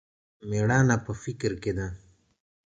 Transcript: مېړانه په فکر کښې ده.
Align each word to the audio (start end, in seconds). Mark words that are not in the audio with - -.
مېړانه 0.49 0.95
په 1.05 1.11
فکر 1.23 1.51
کښې 1.63 1.71
ده. 1.77 1.87